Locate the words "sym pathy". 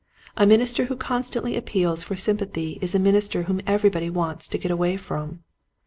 2.15-2.81